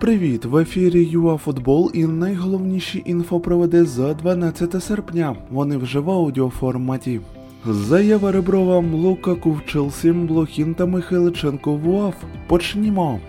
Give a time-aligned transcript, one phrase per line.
[0.00, 0.44] Привіт!
[0.44, 5.36] В ефірі ЮАФутбол і найголовніші інфопроводи за 12 серпня.
[5.50, 7.20] Вони вже в аудіоформаті.
[7.66, 12.14] Заява Реброва, Лукаку в Челсі, Блохін та Михайличенко в УАФ.
[12.46, 13.20] Почнімо.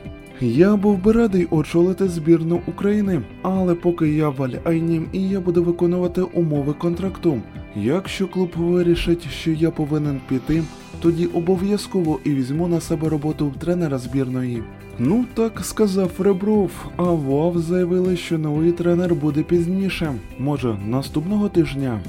[0.41, 5.63] Я був би радий очолити збірну України, але поки я в Аль-Айні і я буду
[5.63, 7.41] виконувати умови контракту.
[7.75, 10.63] Якщо клуб вирішить, що я повинен піти,
[11.01, 14.63] тоді обов'язково і візьму на себе роботу тренера збірної.
[14.99, 21.49] Ну так сказав Ребров, а в УАФ заявили, що новий тренер буде пізніше, може наступного
[21.49, 21.99] тижня.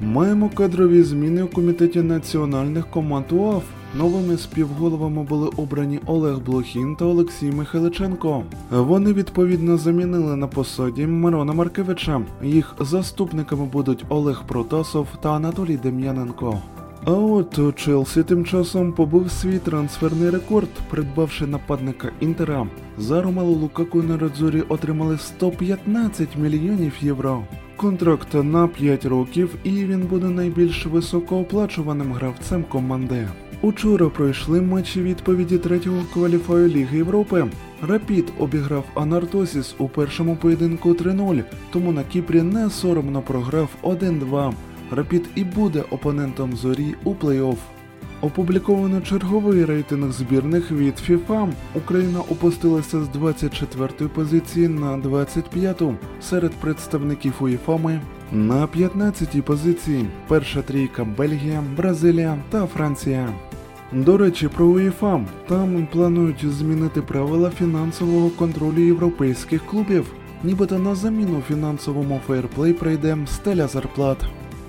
[0.00, 3.64] Маємо кадрові зміни у комітеті національних команд УАФ.
[3.98, 8.42] Новими співголовами були обрані Олег Блохін та Олексій Михайличенко.
[8.70, 12.22] Вони відповідно замінили на посаді Мирона Маркевича.
[12.42, 16.62] Їх заступниками будуть Олег Протасов та Анатолій Дем'яненко.
[17.08, 22.66] А от Челсі тим часом побив свій трансферний рекорд, придбавши нападника Інтера.
[22.98, 27.42] За Ромелу Лукаку на Радзурі отримали 115 мільйонів євро.
[27.76, 33.28] Контракт на 5 років, і він буде найбільш високооплачуваним гравцем команди.
[33.62, 37.46] Учора пройшли матчі відповіді третього кваліфаю Ліги Європи.
[37.88, 41.42] Рапід обіграв Анартосіс у першому поєдинку 3-0,
[41.72, 44.52] тому на Кіпрі не соромно програв 1-2.
[44.90, 47.56] Рапід і буде опонентом зорі у плей-офф.
[48.20, 51.48] Опубліковано черговий рейтинг збірних від FIFA.
[51.74, 55.94] Україна опустилася з 24-ї позиції на 25-ту.
[56.20, 58.00] Серед представників УЄФАМи
[58.32, 60.06] на 15-й позиції.
[60.28, 63.28] Перша трійка Бельгія, Бразилія та Франція.
[63.92, 65.24] До речі, про УЄФА.
[65.48, 70.06] Там планують змінити правила фінансового контролю європейських клубів.
[70.44, 74.18] Нібито на заміну фінансовому фейрплей прийде стеля зарплат.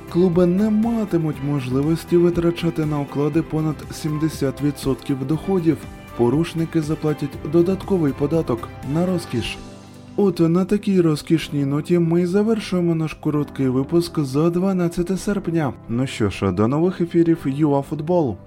[0.10, 5.78] Клуби не матимуть можливості витрачати на оклади понад 70% доходів.
[6.18, 9.58] Порушники заплатять додатковий податок на розкіш.
[10.16, 15.74] От на такій розкішній ноті ми й завершуємо наш короткий випуск за 12 серпня.
[15.90, 18.38] Ну що ж, до нових ефірів ЮАФутбол.